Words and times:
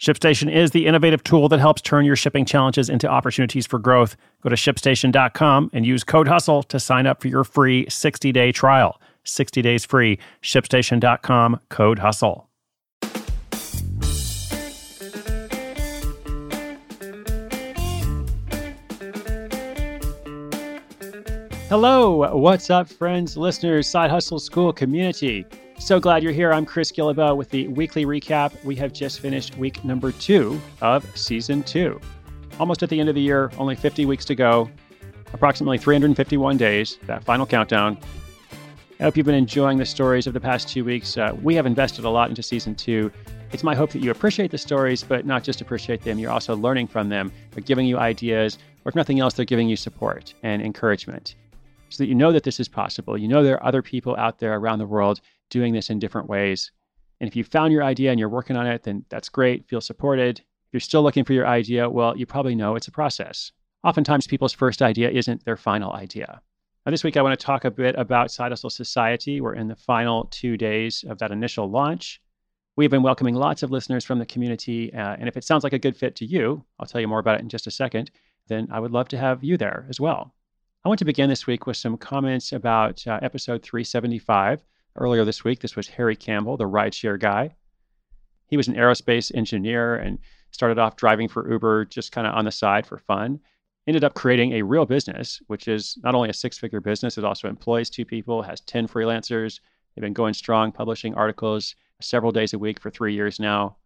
ShipStation 0.00 0.50
is 0.50 0.70
the 0.70 0.86
innovative 0.86 1.22
tool 1.22 1.50
that 1.50 1.60
helps 1.60 1.82
turn 1.82 2.06
your 2.06 2.16
shipping 2.16 2.46
challenges 2.46 2.88
into 2.88 3.06
opportunities 3.06 3.66
for 3.66 3.78
growth. 3.78 4.16
Go 4.42 4.48
to 4.48 4.56
shipstation.com 4.56 5.68
and 5.74 5.84
use 5.84 6.04
code 6.04 6.26
HUSTLE 6.26 6.62
to 6.68 6.80
sign 6.80 7.06
up 7.06 7.20
for 7.20 7.28
your 7.28 7.44
free 7.44 7.84
60 7.86 8.32
day 8.32 8.50
trial. 8.50 8.98
60 9.24 9.60
days 9.60 9.84
free. 9.84 10.18
ShipStation.com, 10.42 11.60
code 11.68 11.98
HUSTLE. 11.98 12.46
Hello, 21.68 22.34
what's 22.36 22.70
up, 22.70 22.88
friends, 22.88 23.36
listeners, 23.36 23.86
Side 23.86 24.10
Hustle 24.10 24.38
School 24.38 24.72
community? 24.72 25.44
So 25.80 25.98
glad 25.98 26.22
you're 26.22 26.30
here. 26.30 26.52
I'm 26.52 26.66
Chris 26.66 26.92
Guillebeau 26.92 27.34
with 27.34 27.48
the 27.48 27.66
weekly 27.68 28.04
recap. 28.04 28.52
We 28.64 28.76
have 28.76 28.92
just 28.92 29.18
finished 29.18 29.56
week 29.56 29.82
number 29.82 30.12
two 30.12 30.60
of 30.82 31.04
season 31.16 31.62
two. 31.62 31.98
Almost 32.60 32.82
at 32.82 32.90
the 32.90 33.00
end 33.00 33.08
of 33.08 33.14
the 33.14 33.20
year, 33.22 33.50
only 33.56 33.74
50 33.74 34.04
weeks 34.04 34.26
to 34.26 34.34
go, 34.34 34.70
approximately 35.32 35.78
351 35.78 36.58
days, 36.58 36.98
that 37.06 37.24
final 37.24 37.46
countdown. 37.46 37.98
I 39.00 39.04
hope 39.04 39.16
you've 39.16 39.24
been 39.24 39.34
enjoying 39.34 39.78
the 39.78 39.86
stories 39.86 40.26
of 40.26 40.34
the 40.34 40.38
past 40.38 40.68
two 40.68 40.84
weeks. 40.84 41.16
Uh, 41.16 41.34
we 41.42 41.54
have 41.54 41.64
invested 41.64 42.04
a 42.04 42.10
lot 42.10 42.28
into 42.28 42.42
season 42.42 42.74
two. 42.74 43.10
It's 43.50 43.64
my 43.64 43.74
hope 43.74 43.90
that 43.92 44.02
you 44.02 44.10
appreciate 44.10 44.50
the 44.50 44.58
stories, 44.58 45.02
but 45.02 45.24
not 45.24 45.42
just 45.42 45.62
appreciate 45.62 46.02
them, 46.02 46.18
you're 46.18 46.30
also 46.30 46.54
learning 46.54 46.88
from 46.88 47.08
them. 47.08 47.32
They're 47.52 47.64
giving 47.64 47.86
you 47.86 47.98
ideas, 47.98 48.58
or 48.84 48.90
if 48.90 48.94
nothing 48.94 49.18
else, 49.18 49.32
they're 49.32 49.46
giving 49.46 49.68
you 49.68 49.76
support 49.76 50.34
and 50.42 50.60
encouragement 50.60 51.36
so 51.90 52.02
that 52.02 52.08
you 52.08 52.14
know 52.14 52.32
that 52.32 52.44
this 52.44 52.60
is 52.60 52.68
possible. 52.68 53.18
You 53.18 53.28
know 53.28 53.42
there 53.42 53.56
are 53.56 53.66
other 53.66 53.82
people 53.82 54.16
out 54.16 54.38
there 54.38 54.54
around 54.54 54.78
the 54.78 54.86
world 54.86 55.20
doing 55.50 55.72
this 55.74 55.90
in 55.90 55.98
different 55.98 56.28
ways. 56.28 56.70
And 57.20 57.28
if 57.28 57.36
you 57.36 57.44
found 57.44 57.72
your 57.72 57.84
idea 57.84 58.10
and 58.10 58.18
you're 58.18 58.28
working 58.28 58.56
on 58.56 58.66
it, 58.66 58.84
then 58.84 59.04
that's 59.10 59.28
great. 59.28 59.68
Feel 59.68 59.80
supported. 59.80 60.38
If 60.38 60.72
you're 60.72 60.80
still 60.80 61.02
looking 61.02 61.24
for 61.24 61.32
your 61.32 61.46
idea, 61.46 61.90
well, 61.90 62.16
you 62.16 62.24
probably 62.26 62.54
know 62.54 62.76
it's 62.76 62.88
a 62.88 62.92
process. 62.92 63.52
Oftentimes, 63.82 64.26
people's 64.26 64.52
first 64.52 64.82
idea 64.82 65.10
isn't 65.10 65.44
their 65.44 65.56
final 65.56 65.92
idea. 65.92 66.40
Now, 66.86 66.90
this 66.90 67.04
week, 67.04 67.16
I 67.16 67.22
want 67.22 67.38
to 67.38 67.44
talk 67.44 67.64
a 67.64 67.70
bit 67.70 67.94
about 67.98 68.30
Side 68.30 68.52
Hustle 68.52 68.70
Society. 68.70 69.40
We're 69.40 69.54
in 69.54 69.68
the 69.68 69.76
final 69.76 70.24
two 70.30 70.56
days 70.56 71.04
of 71.08 71.18
that 71.18 71.30
initial 71.30 71.68
launch. 71.68 72.20
We've 72.76 72.90
been 72.90 73.02
welcoming 73.02 73.34
lots 73.34 73.62
of 73.62 73.70
listeners 73.70 74.04
from 74.04 74.18
the 74.18 74.26
community. 74.26 74.92
Uh, 74.94 75.16
and 75.18 75.28
if 75.28 75.36
it 75.36 75.44
sounds 75.44 75.64
like 75.64 75.72
a 75.72 75.78
good 75.78 75.96
fit 75.96 76.16
to 76.16 76.24
you, 76.24 76.64
I'll 76.78 76.86
tell 76.86 77.00
you 77.00 77.08
more 77.08 77.18
about 77.18 77.36
it 77.36 77.42
in 77.42 77.48
just 77.48 77.66
a 77.66 77.70
second, 77.70 78.10
then 78.48 78.68
I 78.70 78.80
would 78.80 78.92
love 78.92 79.08
to 79.08 79.18
have 79.18 79.44
you 79.44 79.58
there 79.58 79.86
as 79.90 80.00
well. 80.00 80.32
I 80.82 80.88
want 80.88 80.98
to 81.00 81.04
begin 81.04 81.28
this 81.28 81.46
week 81.46 81.66
with 81.66 81.76
some 81.76 81.98
comments 81.98 82.52
about 82.52 83.06
uh, 83.06 83.18
episode 83.20 83.62
375 83.62 84.64
Earlier 84.96 85.24
this 85.24 85.44
week, 85.44 85.60
this 85.60 85.76
was 85.76 85.88
Harry 85.88 86.16
Campbell, 86.16 86.56
the 86.56 86.64
rideshare 86.64 87.18
guy. 87.18 87.54
He 88.48 88.56
was 88.56 88.66
an 88.66 88.74
aerospace 88.74 89.30
engineer 89.34 89.96
and 89.96 90.18
started 90.50 90.78
off 90.78 90.96
driving 90.96 91.28
for 91.28 91.50
Uber 91.50 91.84
just 91.84 92.12
kind 92.12 92.26
of 92.26 92.34
on 92.34 92.44
the 92.44 92.50
side 92.50 92.86
for 92.86 92.98
fun. 92.98 93.40
Ended 93.86 94.04
up 94.04 94.14
creating 94.14 94.54
a 94.54 94.62
real 94.62 94.86
business, 94.86 95.40
which 95.46 95.68
is 95.68 95.98
not 96.02 96.14
only 96.14 96.28
a 96.28 96.34
six 96.34 96.58
figure 96.58 96.80
business, 96.80 97.18
it 97.18 97.24
also 97.24 97.46
employs 97.46 97.88
two 97.88 98.04
people, 98.04 98.42
has 98.42 98.60
10 98.62 98.88
freelancers. 98.88 99.60
They've 99.94 100.02
been 100.02 100.12
going 100.12 100.34
strong, 100.34 100.72
publishing 100.72 101.14
articles 101.14 101.76
several 102.00 102.32
days 102.32 102.52
a 102.52 102.58
week 102.58 102.80
for 102.80 102.90
three 102.90 103.14
years 103.14 103.38
now. 103.38 103.76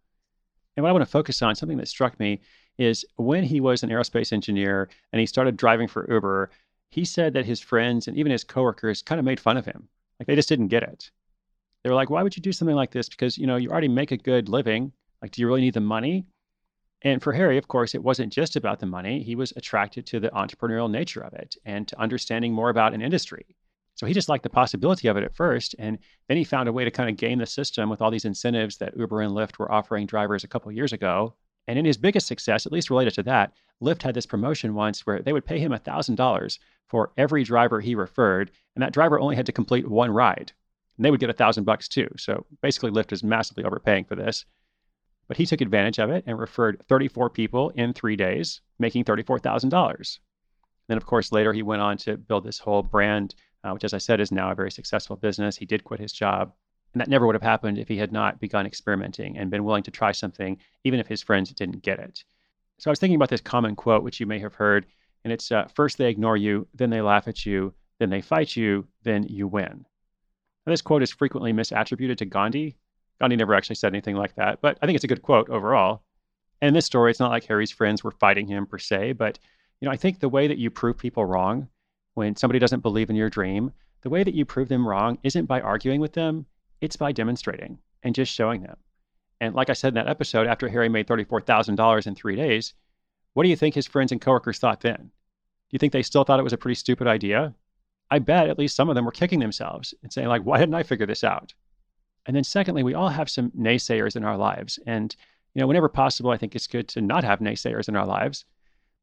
And 0.75 0.83
what 0.83 0.89
I 0.89 0.93
want 0.93 1.03
to 1.05 1.11
focus 1.11 1.41
on, 1.41 1.55
something 1.55 1.77
that 1.77 1.87
struck 1.87 2.19
me, 2.19 2.41
is 2.77 3.05
when 3.15 3.43
he 3.43 3.61
was 3.61 3.83
an 3.83 3.89
aerospace 3.89 4.33
engineer 4.33 4.89
and 5.13 5.19
he 5.19 5.25
started 5.25 5.55
driving 5.55 5.87
for 5.87 6.11
Uber, 6.11 6.49
he 6.95 7.05
said 7.05 7.33
that 7.33 7.45
his 7.45 7.59
friends 7.59 8.07
and 8.07 8.17
even 8.17 8.31
his 8.31 8.43
coworkers 8.43 9.01
kind 9.01 9.19
of 9.19 9.25
made 9.25 9.39
fun 9.39 9.57
of 9.57 9.65
him 9.65 9.89
like 10.19 10.27
they 10.27 10.35
just 10.35 10.49
didn't 10.49 10.69
get 10.69 10.83
it. 10.83 11.11
They 11.83 11.89
were 11.89 11.95
like, 11.95 12.09
why 12.09 12.23
would 12.23 12.35
you 12.35 12.41
do 12.41 12.51
something 12.51 12.75
like 12.75 12.91
this? 12.91 13.09
Because, 13.09 13.37
you 13.37 13.45
know, 13.45 13.57
you 13.57 13.69
already 13.69 13.87
make 13.87 14.11
a 14.11 14.17
good 14.17 14.49
living. 14.49 14.91
Like, 15.21 15.31
do 15.31 15.41
you 15.41 15.47
really 15.47 15.61
need 15.61 15.73
the 15.73 15.81
money? 15.81 16.25
And 17.01 17.21
for 17.21 17.33
Harry, 17.33 17.57
of 17.57 17.67
course, 17.67 17.93
it 17.93 18.01
wasn't 18.01 18.33
just 18.33 18.55
about 18.55 18.79
the 18.79 18.85
money. 18.85 19.21
He 19.21 19.35
was 19.35 19.53
attracted 19.55 20.05
to 20.07 20.19
the 20.19 20.29
entrepreneurial 20.29 20.89
nature 20.89 21.21
of 21.21 21.33
it 21.33 21.55
and 21.65 21.87
to 21.87 21.99
understanding 21.99 22.53
more 22.53 22.69
about 22.69 22.93
an 22.93 23.01
industry. 23.01 23.45
So 23.95 24.05
he 24.05 24.13
just 24.13 24.29
liked 24.29 24.43
the 24.43 24.49
possibility 24.49 25.07
of 25.07 25.17
it 25.17 25.23
at 25.23 25.35
first. 25.35 25.75
And 25.77 25.99
then 26.27 26.37
he 26.37 26.43
found 26.43 26.67
a 26.67 26.73
way 26.73 26.83
to 26.85 26.91
kind 26.91 27.09
of 27.09 27.17
game 27.17 27.39
the 27.39 27.45
system 27.45 27.89
with 27.89 28.01
all 28.01 28.09
these 28.09 28.25
incentives 28.25 28.77
that 28.77 28.97
Uber 28.97 29.21
and 29.21 29.33
Lyft 29.33 29.59
were 29.59 29.71
offering 29.71 30.07
drivers 30.07 30.43
a 30.43 30.47
couple 30.47 30.71
years 30.71 30.93
ago. 30.93 31.35
And 31.67 31.79
in 31.79 31.85
his 31.85 31.97
biggest 31.97 32.27
success, 32.27 32.65
at 32.65 32.71
least 32.71 32.89
related 32.89 33.13
to 33.15 33.23
that, 33.23 33.53
Lyft 33.81 34.03
had 34.03 34.13
this 34.13 34.25
promotion 34.25 34.75
once 34.75 35.05
where 35.05 35.21
they 35.21 35.33
would 35.33 35.45
pay 35.45 35.59
him 35.59 35.71
$1,000 35.71 36.59
for 36.87 37.11
every 37.17 37.43
driver 37.43 37.81
he 37.81 37.95
referred, 37.95 38.51
and 38.75 38.83
that 38.83 38.93
driver 38.93 39.19
only 39.19 39.35
had 39.35 39.45
to 39.47 39.51
complete 39.51 39.87
one 39.87 40.11
ride. 40.11 40.51
And 40.97 41.05
they 41.05 41.11
would 41.11 41.19
get 41.19 41.29
a 41.29 41.33
thousand 41.33 41.63
bucks 41.63 41.87
too. 41.87 42.09
So 42.17 42.45
basically, 42.61 42.91
Lyft 42.91 43.11
is 43.11 43.23
massively 43.23 43.63
overpaying 43.63 44.05
for 44.05 44.15
this. 44.15 44.45
But 45.27 45.37
he 45.37 45.45
took 45.45 45.61
advantage 45.61 45.99
of 45.99 46.11
it 46.11 46.23
and 46.27 46.37
referred 46.37 46.83
34 46.87 47.31
people 47.31 47.71
in 47.71 47.93
three 47.93 48.15
days, 48.15 48.61
making 48.77 49.05
$34,000. 49.05 50.19
Then, 50.87 50.97
of 50.97 51.05
course, 51.05 51.31
later 51.31 51.51
he 51.51 51.63
went 51.63 51.81
on 51.81 51.97
to 51.97 52.17
build 52.17 52.43
this 52.43 52.59
whole 52.59 52.83
brand, 52.83 53.33
uh, 53.63 53.71
which, 53.71 53.83
as 53.83 53.93
I 53.93 53.97
said, 53.97 54.19
is 54.19 54.31
now 54.31 54.51
a 54.51 54.55
very 54.55 54.69
successful 54.69 55.15
business. 55.15 55.57
He 55.57 55.65
did 55.65 55.83
quit 55.83 55.99
his 55.99 56.13
job. 56.13 56.53
And 56.95 57.01
that 57.01 57.09
never 57.09 57.25
would 57.25 57.35
have 57.35 57.41
happened 57.41 57.77
if 57.77 57.89
he 57.89 57.97
had 57.97 58.13
not 58.13 58.39
begun 58.39 58.65
experimenting 58.65 59.37
and 59.37 59.51
been 59.51 59.65
willing 59.65 59.83
to 59.83 59.91
try 59.91 60.13
something, 60.13 60.57
even 60.85 60.97
if 60.97 61.07
his 61.07 61.21
friends 61.21 61.51
didn't 61.51 61.81
get 61.81 61.99
it. 61.99 62.23
So 62.77 62.89
I 62.89 62.93
was 62.93 62.99
thinking 62.99 63.17
about 63.17 63.27
this 63.27 63.41
common 63.41 63.75
quote, 63.75 64.01
which 64.01 64.21
you 64.21 64.25
may 64.25 64.39
have 64.39 64.55
heard 64.55 64.85
and 65.25 65.33
it's 65.33 65.51
uh, 65.51 65.67
first 65.73 65.97
they 65.97 66.07
ignore 66.07 66.37
you, 66.37 66.67
then 66.73 66.91
they 66.91 67.01
laugh 67.01 67.27
at 67.27 67.45
you, 67.45 67.73
then 67.99 68.11
they 68.11 68.21
fight 68.21 68.55
you, 68.55 68.87
then 69.03 69.23
you 69.23 69.45
win. 69.47 69.85
Now, 70.65 70.71
this 70.71 70.81
quote 70.81 71.03
is 71.03 71.11
frequently 71.11 71.51
misattributed 71.51 72.17
to 72.17 72.25
Gandhi. 72.25 72.77
Gandhi 73.19 73.35
never 73.35 73.55
actually 73.55 73.75
said 73.75 73.91
anything 73.91 74.15
like 74.15 74.35
that, 74.35 74.61
but 74.61 74.77
I 74.81 74.85
think 74.85 74.95
it's 74.95 75.03
a 75.03 75.09
good 75.09 75.21
quote 75.21 75.49
overall. 75.49 76.03
And 76.61 76.69
in 76.69 76.73
this 76.75 76.85
story, 76.85 77.11
it's 77.11 77.19
not 77.19 77.31
like 77.31 77.43
Harry's 77.45 77.71
friends 77.71 78.03
were 78.03 78.11
fighting 78.11 78.47
him 78.47 78.67
per 78.67 78.77
se, 78.77 79.13
but 79.13 79.37
you 79.81 79.87
know, 79.87 79.91
I 79.91 79.97
think 79.97 80.19
the 80.19 80.29
way 80.29 80.47
that 80.47 80.59
you 80.59 80.69
prove 80.69 80.97
people 80.97 81.25
wrong 81.25 81.67
when 82.13 82.37
somebody 82.37 82.59
doesn't 82.59 82.83
believe 82.83 83.09
in 83.09 83.17
your 83.17 83.29
dream, 83.29 83.71
the 84.01 84.09
way 84.09 84.23
that 84.23 84.35
you 84.35 84.45
prove 84.45 84.69
them 84.69 84.87
wrong 84.87 85.17
isn't 85.23 85.45
by 85.45 85.59
arguing 85.59 85.99
with 85.99 86.13
them, 86.13 86.45
it's 86.81 86.95
by 86.95 87.11
demonstrating 87.11 87.79
and 88.03 88.15
just 88.15 88.33
showing 88.33 88.61
them. 88.61 88.77
And 89.41 89.53
like 89.55 89.69
I 89.69 89.73
said 89.73 89.89
in 89.89 89.95
that 89.95 90.07
episode, 90.07 90.47
after 90.47 90.69
Harry 90.69 90.89
made 90.89 91.07
$34,000 91.07 92.07
in 92.07 92.15
three 92.15 92.35
days, 92.35 92.73
what 93.33 93.43
do 93.43 93.49
you 93.49 93.55
think 93.55 93.75
his 93.75 93.87
friends 93.87 94.11
and 94.11 94.21
coworkers 94.21 94.59
thought 94.59 94.81
then? 94.81 94.97
Do 94.97 95.71
you 95.71 95.79
think 95.79 95.93
they 95.93 96.03
still 96.03 96.23
thought 96.23 96.39
it 96.39 96.43
was 96.43 96.53
a 96.53 96.57
pretty 96.57 96.75
stupid 96.75 97.07
idea? 97.07 97.53
I 98.09 98.19
bet 98.19 98.49
at 98.49 98.59
least 98.59 98.75
some 98.75 98.87
of 98.87 98.95
them 98.95 99.05
were 99.05 99.11
kicking 99.11 99.39
themselves 99.39 99.93
and 100.03 100.13
saying, 100.13 100.27
like, 100.27 100.43
why 100.43 100.59
didn't 100.59 100.75
I 100.75 100.83
figure 100.83 101.05
this 101.05 101.23
out? 101.23 101.53
And 102.25 102.35
then 102.35 102.43
secondly, 102.43 102.83
we 102.83 102.93
all 102.93 103.09
have 103.09 103.29
some 103.29 103.51
naysayers 103.51 104.15
in 104.15 104.23
our 104.23 104.37
lives. 104.37 104.79
And, 104.85 105.15
you 105.53 105.59
know, 105.59 105.67
whenever 105.67 105.89
possible, 105.89 106.31
I 106.31 106.37
think 106.37 106.55
it's 106.55 106.67
good 106.67 106.87
to 106.89 107.01
not 107.01 107.23
have 107.23 107.39
naysayers 107.39 107.87
in 107.89 107.95
our 107.95 108.05
lives. 108.05 108.45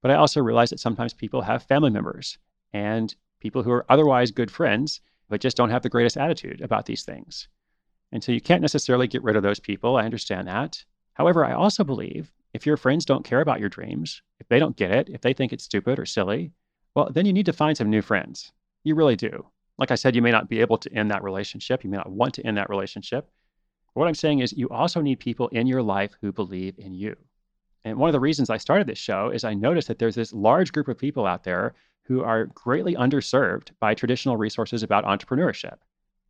But 0.00 0.10
I 0.10 0.14
also 0.14 0.40
realize 0.40 0.70
that 0.70 0.80
sometimes 0.80 1.14
people 1.14 1.42
have 1.42 1.62
family 1.64 1.90
members 1.90 2.38
and 2.72 3.14
people 3.40 3.62
who 3.62 3.70
are 3.70 3.86
otherwise 3.88 4.30
good 4.30 4.50
friends, 4.50 5.00
but 5.28 5.40
just 5.40 5.56
don't 5.56 5.70
have 5.70 5.82
the 5.82 5.88
greatest 5.88 6.16
attitude 6.16 6.60
about 6.60 6.86
these 6.86 7.04
things. 7.04 7.48
And 8.12 8.22
so 8.22 8.30
you 8.30 8.40
can't 8.40 8.60
necessarily 8.60 9.08
get 9.08 9.22
rid 9.22 9.36
of 9.36 9.42
those 9.42 9.58
people. 9.58 9.96
I 9.96 10.04
understand 10.04 10.46
that. 10.46 10.84
However, 11.14 11.44
I 11.44 11.52
also 11.52 11.82
believe 11.82 12.30
if 12.52 12.66
your 12.66 12.76
friends 12.76 13.04
don't 13.06 13.24
care 13.24 13.40
about 13.40 13.60
your 13.60 13.70
dreams, 13.70 14.22
if 14.38 14.48
they 14.48 14.58
don't 14.58 14.76
get 14.76 14.90
it, 14.90 15.08
if 15.08 15.22
they 15.22 15.32
think 15.32 15.52
it's 15.52 15.64
stupid 15.64 15.98
or 15.98 16.04
silly, 16.04 16.52
well, 16.94 17.10
then 17.10 17.24
you 17.24 17.32
need 17.32 17.46
to 17.46 17.52
find 17.52 17.76
some 17.76 17.88
new 17.88 18.02
friends. 18.02 18.52
You 18.84 18.94
really 18.94 19.16
do. 19.16 19.46
Like 19.78 19.90
I 19.90 19.94
said, 19.94 20.14
you 20.14 20.20
may 20.20 20.30
not 20.30 20.50
be 20.50 20.60
able 20.60 20.76
to 20.78 20.92
end 20.92 21.10
that 21.10 21.22
relationship. 21.22 21.82
You 21.82 21.90
may 21.90 21.96
not 21.96 22.10
want 22.10 22.34
to 22.34 22.46
end 22.46 22.58
that 22.58 22.68
relationship. 22.68 23.30
But 23.94 24.00
what 24.00 24.08
I'm 24.08 24.14
saying 24.14 24.40
is, 24.40 24.52
you 24.52 24.68
also 24.68 25.00
need 25.00 25.18
people 25.18 25.48
in 25.48 25.66
your 25.66 25.82
life 25.82 26.14
who 26.20 26.32
believe 26.32 26.78
in 26.78 26.94
you. 26.94 27.16
And 27.84 27.96
one 27.96 28.08
of 28.08 28.12
the 28.12 28.20
reasons 28.20 28.50
I 28.50 28.58
started 28.58 28.86
this 28.86 28.98
show 28.98 29.30
is 29.30 29.44
I 29.44 29.54
noticed 29.54 29.88
that 29.88 29.98
there's 29.98 30.14
this 30.14 30.32
large 30.32 30.72
group 30.72 30.88
of 30.88 30.98
people 30.98 31.26
out 31.26 31.44
there 31.44 31.74
who 32.04 32.22
are 32.22 32.46
greatly 32.46 32.94
underserved 32.94 33.70
by 33.80 33.94
traditional 33.94 34.36
resources 34.36 34.82
about 34.82 35.04
entrepreneurship 35.04 35.78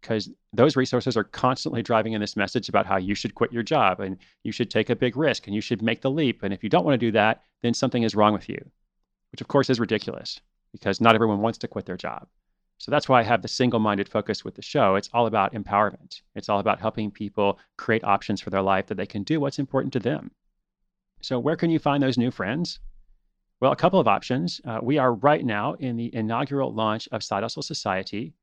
because 0.02 0.28
those 0.52 0.76
resources 0.76 1.16
are 1.16 1.25
constantly 1.25 1.82
driving 1.82 2.12
in 2.12 2.20
this 2.20 2.37
message 2.37 2.69
about 2.69 2.84
how 2.84 2.99
you 2.99 3.14
should 3.14 3.34
quit 3.34 3.52
your 3.52 3.62
job 3.62 4.00
and 4.00 4.19
you 4.43 4.52
should 4.52 4.70
take 4.70 4.90
a 4.90 4.96
big 4.96 5.16
risk 5.16 5.46
and 5.46 5.54
you 5.54 5.60
should 5.60 5.81
make 5.81 6.02
the 6.02 6.10
leap. 6.10 6.43
And 6.43 6.52
if 6.52 6.62
you 6.62 6.69
don't 6.69 6.84
want 6.84 6.94
to 6.94 7.06
do 7.06 7.12
that, 7.12 7.43
then 7.62 7.72
something 7.72 8.02
is 8.02 8.14
wrong 8.14 8.32
with 8.32 8.49
you, 8.49 8.58
which 9.31 9.40
of 9.40 9.49
course 9.49 9.70
is 9.70 9.81
ridiculous 9.81 10.40
because 10.72 11.00
not 11.00 11.14
everyone 11.14 11.40
wants 11.40 11.58
to 11.58 11.69
quit 11.69 11.87
their 11.87 11.96
job. 11.96 12.26
So 12.78 12.90
that's 12.90 13.08
why 13.08 13.20
I 13.20 13.25
have 13.25 13.43
the 13.43 13.49
single 13.49 13.78
minded 13.78 14.08
focus 14.08 14.44
with 14.44 14.56
the 14.56 14.62
show. 14.62 14.96
It's 14.96 15.08
all 15.12 15.26
about 15.26 15.54
empowerment, 15.54 16.20
it's 16.34 16.49
all 16.49 16.58
about 16.58 16.81
helping 16.81 17.10
people 17.10 17.58
create 17.76 18.02
options 18.02 18.40
for 18.40 18.50
their 18.50 18.62
life 18.62 18.87
that 18.87 18.96
they 18.96 19.06
can 19.06 19.22
do 19.22 19.38
what's 19.38 19.60
important 19.60 19.93
to 19.93 20.00
them. 20.00 20.32
So, 21.20 21.38
where 21.38 21.54
can 21.54 21.70
you 21.70 21.78
find 21.78 22.02
those 22.02 22.19
new 22.19 22.32
friends? 22.32 22.81
Well, 23.60 23.70
a 23.70 23.76
couple 23.76 24.00
of 24.00 24.08
options. 24.08 24.60
Uh, 24.64 24.81
we 24.82 24.99
are 24.99 25.14
right 25.14 25.44
now 25.44 25.75
in 25.75 25.96
the 25.96 26.12
inaugural 26.12 26.75
launch 26.75 27.08
of 27.12 27.22
Side 27.22 27.44
Hustle 27.44 27.62
Society. 27.62 28.34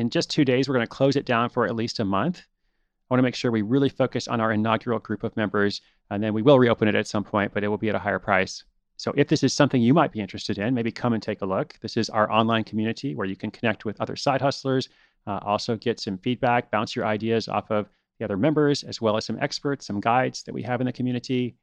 In 0.00 0.08
just 0.08 0.30
two 0.30 0.46
days, 0.46 0.66
we're 0.66 0.76
going 0.76 0.86
to 0.86 0.88
close 0.88 1.14
it 1.14 1.26
down 1.26 1.50
for 1.50 1.66
at 1.66 1.76
least 1.76 2.00
a 2.00 2.06
month. 2.06 2.38
I 2.38 3.12
want 3.12 3.18
to 3.18 3.22
make 3.22 3.34
sure 3.34 3.50
we 3.50 3.60
really 3.60 3.90
focus 3.90 4.28
on 4.28 4.40
our 4.40 4.50
inaugural 4.50 4.98
group 4.98 5.24
of 5.24 5.36
members, 5.36 5.82
and 6.08 6.22
then 6.22 6.32
we 6.32 6.40
will 6.40 6.58
reopen 6.58 6.88
it 6.88 6.94
at 6.94 7.06
some 7.06 7.22
point, 7.22 7.52
but 7.52 7.62
it 7.62 7.68
will 7.68 7.76
be 7.76 7.90
at 7.90 7.94
a 7.94 7.98
higher 7.98 8.18
price. 8.18 8.64
So 8.96 9.12
if 9.14 9.28
this 9.28 9.42
is 9.42 9.52
something 9.52 9.82
you 9.82 9.92
might 9.92 10.10
be 10.10 10.20
interested 10.20 10.56
in, 10.56 10.72
maybe 10.72 10.90
come 10.90 11.12
and 11.12 11.22
take 11.22 11.42
a 11.42 11.44
look. 11.44 11.78
This 11.82 11.98
is 11.98 12.08
our 12.08 12.32
online 12.32 12.64
community 12.64 13.14
where 13.14 13.26
you 13.26 13.36
can 13.36 13.50
connect 13.50 13.84
with 13.84 14.00
other 14.00 14.16
side 14.16 14.40
hustlers, 14.40 14.88
uh, 15.26 15.40
also 15.42 15.76
get 15.76 16.00
some 16.00 16.16
feedback, 16.16 16.70
bounce 16.70 16.96
your 16.96 17.04
ideas 17.04 17.46
off 17.46 17.70
of 17.70 17.90
the 18.18 18.24
other 18.24 18.38
members, 18.38 18.84
as 18.84 19.02
well 19.02 19.18
as 19.18 19.26
some 19.26 19.38
experts, 19.38 19.86
some 19.86 20.00
guides 20.00 20.42
that 20.44 20.54
we 20.54 20.62
have 20.62 20.80
in 20.80 20.86
the 20.86 20.94
community. 20.94 21.56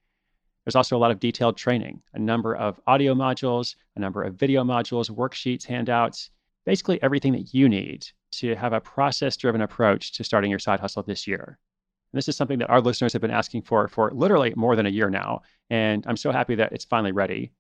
There's 0.63 0.75
also 0.75 0.95
a 0.95 0.99
lot 0.99 1.09
of 1.09 1.19
detailed 1.19 1.57
training, 1.57 2.03
a 2.13 2.19
number 2.19 2.55
of 2.55 2.79
audio 2.85 3.15
modules, 3.15 3.73
a 3.95 3.99
number 3.99 4.21
of 4.21 4.35
video 4.35 4.63
modules, 4.63 5.09
worksheets, 5.09 5.65
handouts, 5.65 6.29
basically 6.67 7.01
everything 7.01 7.31
that 7.31 7.51
you 7.51 7.67
need 7.67 8.05
to 8.31 8.56
have 8.56 8.74
a 8.74 8.81
process 8.81 9.38
driven 9.38 9.62
approach 9.62 10.13
to 10.13 10.24
starting 10.24 10.50
your 10.50 10.59
side 10.59 10.79
hustle 10.79 11.03
this 11.03 11.27
year. 11.27 11.57
And 12.12 12.18
this 12.18 12.27
is 12.27 12.38
something 12.38 12.59
that 12.59 12.69
our 12.69 12.81
listeners 12.81 13.13
have 13.13 13.21
been 13.21 13.31
asking 13.31 13.63
for 13.63 13.88
for 13.88 14.12
literally 14.13 14.53
more 14.56 14.75
than 14.75 14.85
a 14.85 14.89
year 14.89 15.09
now. 15.09 15.41
And 15.69 16.06
I'm 16.07 16.18
so 16.18 16.31
happy 16.31 16.56
that 16.56 16.71
it's 16.71 16.85
finally 16.85 17.12
ready. 17.12 17.51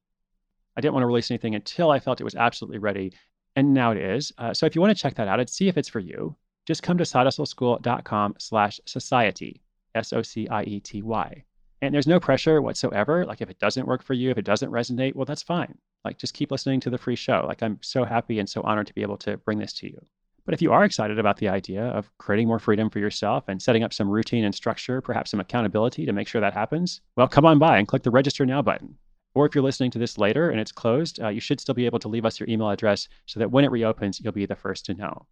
I 0.75 0.81
didn't 0.81 0.93
want 0.93 1.03
to 1.03 1.07
release 1.07 1.31
anything 1.31 1.55
until 1.55 1.91
I 1.91 1.99
felt 1.99 2.21
it 2.21 2.25
was 2.25 2.35
absolutely 2.35 2.77
ready. 2.77 3.13
And 3.55 3.73
now 3.73 3.91
it 3.91 3.97
is. 3.97 4.31
Uh, 4.37 4.53
so 4.53 4.65
if 4.65 4.75
you 4.75 4.81
want 4.81 4.95
to 4.95 5.01
check 5.01 5.15
that 5.15 5.27
out 5.27 5.39
and 5.39 5.49
see 5.49 5.67
if 5.67 5.77
it's 5.77 5.89
for 5.89 5.99
you, 5.99 6.35
just 6.65 6.83
come 6.83 6.97
to 6.97 7.03
sidehustleschool.com 7.03 8.35
slash 8.37 8.79
society, 8.85 9.63
S-O-C-I-E-T-Y. 9.95 11.43
And 11.81 11.93
there's 11.93 12.07
no 12.07 12.19
pressure 12.19 12.61
whatsoever. 12.61 13.25
Like 13.25 13.41
if 13.41 13.49
it 13.49 13.59
doesn't 13.59 13.87
work 13.87 14.03
for 14.03 14.13
you, 14.13 14.29
if 14.29 14.37
it 14.37 14.45
doesn't 14.45 14.71
resonate, 14.71 15.15
well, 15.15 15.25
that's 15.25 15.43
fine. 15.43 15.77
Like 16.05 16.17
just 16.17 16.33
keep 16.33 16.51
listening 16.51 16.79
to 16.81 16.89
the 16.89 16.97
free 16.97 17.15
show. 17.15 17.45
Like 17.47 17.63
I'm 17.63 17.79
so 17.81 18.03
happy 18.03 18.39
and 18.39 18.49
so 18.49 18.61
honored 18.61 18.87
to 18.87 18.93
be 18.93 19.01
able 19.01 19.17
to 19.17 19.37
bring 19.37 19.59
this 19.59 19.73
to 19.73 19.87
you. 19.87 19.99
But 20.47 20.53
if 20.53 20.61
you 20.61 20.71
are 20.71 20.85
excited 20.85 21.19
about 21.19 21.35
the 21.37 21.49
idea 21.49 21.83
of 21.87 22.09
creating 22.19 22.47
more 22.47 22.57
freedom 22.57 22.89
for 22.89 22.99
yourself 22.99 23.43
and 23.49 23.61
setting 23.61 23.83
up 23.83 23.91
some 23.91 24.09
routine 24.09 24.45
and 24.45 24.55
structure, 24.55 25.01
perhaps 25.01 25.31
some 25.31 25.41
accountability 25.41 26.05
to 26.05 26.13
make 26.13 26.29
sure 26.29 26.39
that 26.39 26.53
happens, 26.53 27.01
well, 27.17 27.27
come 27.27 27.45
on 27.45 27.59
by 27.59 27.77
and 27.77 27.85
click 27.85 28.03
the 28.03 28.11
register 28.11 28.45
now 28.45 28.61
button. 28.61 28.95
Or 29.33 29.45
if 29.45 29.53
you're 29.53 29.63
listening 29.63 29.91
to 29.91 29.99
this 29.99 30.17
later 30.17 30.49
and 30.49 30.57
it's 30.57 30.71
closed, 30.71 31.21
uh, 31.21 31.27
you 31.27 31.41
should 31.41 31.59
still 31.59 31.75
be 31.75 31.85
able 31.85 31.99
to 31.99 32.07
leave 32.07 32.25
us 32.25 32.39
your 32.39 32.47
email 32.47 32.69
address 32.69 33.09
so 33.25 33.41
that 33.41 33.51
when 33.51 33.65
it 33.65 33.71
reopens, 33.71 34.21
you'll 34.21 34.31
be 34.31 34.45
the 34.45 34.55
first 34.55 34.85
to 34.85 34.93
know. 34.93 35.25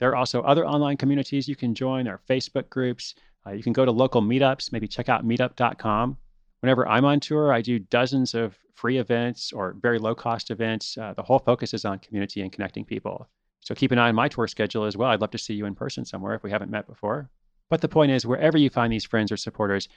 There 0.00 0.10
are 0.10 0.16
also 0.16 0.42
other 0.42 0.66
online 0.66 0.98
communities 0.98 1.48
you 1.48 1.56
can 1.56 1.74
join. 1.74 2.04
There 2.04 2.12
are 2.12 2.20
Facebook 2.28 2.68
groups. 2.68 3.14
Uh, 3.46 3.52
you 3.52 3.62
can 3.62 3.72
go 3.72 3.86
to 3.86 3.90
local 3.90 4.20
meetups, 4.20 4.70
maybe 4.70 4.86
check 4.86 5.08
out 5.08 5.26
meetup.com. 5.26 6.18
Whenever 6.60 6.86
I'm 6.86 7.06
on 7.06 7.20
tour, 7.20 7.54
I 7.54 7.62
do 7.62 7.78
dozens 7.78 8.34
of 8.34 8.58
free 8.74 8.98
events 8.98 9.54
or 9.54 9.76
very 9.80 9.98
low 9.98 10.14
cost 10.14 10.50
events. 10.50 10.98
Uh, 10.98 11.14
the 11.14 11.22
whole 11.22 11.38
focus 11.38 11.72
is 11.72 11.86
on 11.86 12.00
community 12.00 12.42
and 12.42 12.52
connecting 12.52 12.84
people. 12.84 13.30
So 13.66 13.74
keep 13.74 13.90
an 13.90 13.98
eye 13.98 14.10
on 14.10 14.14
my 14.14 14.28
tour 14.28 14.46
schedule 14.46 14.84
as 14.84 14.96
well. 14.96 15.10
I'd 15.10 15.20
love 15.20 15.32
to 15.32 15.38
see 15.38 15.54
you 15.54 15.66
in 15.66 15.74
person 15.74 16.04
somewhere 16.04 16.36
if 16.36 16.44
we 16.44 16.52
haven't 16.52 16.70
met 16.70 16.86
before. 16.86 17.28
But 17.68 17.80
the 17.80 17.88
point 17.88 18.12
is, 18.12 18.24
wherever 18.24 18.56
you 18.56 18.70
find 18.70 18.92
these 18.92 19.04
friends 19.04 19.32
or 19.32 19.36
supporters, 19.36 19.88